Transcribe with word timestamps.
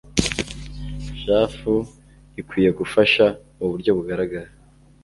jadf 1.23 1.57
ikwiye 2.41 2.69
gufasha 2.79 3.25
mu 3.57 3.65
buryo 3.71 3.91
bugaragara 3.97 4.49